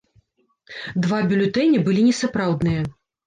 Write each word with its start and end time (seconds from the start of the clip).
Два 1.03 1.19
бюлетэні 1.33 1.83
былі 1.89 2.07
несапраўдныя. 2.09 2.81